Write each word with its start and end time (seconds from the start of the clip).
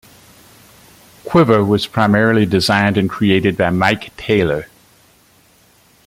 Quiver 1.25 1.63
was 1.63 1.85
primarily 1.85 2.47
designed 2.47 2.97
and 2.97 3.07
created 3.07 3.55
by 3.55 3.69
Mike 3.69 4.17
Taylor. 4.17 4.65